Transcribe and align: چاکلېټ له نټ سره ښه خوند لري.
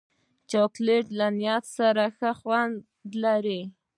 چاکلېټ 0.51 1.05
له 1.19 1.27
نټ 1.39 1.63
سره 1.77 2.03
ښه 2.17 2.31
خوند 2.39 2.75
لري. 3.23 3.61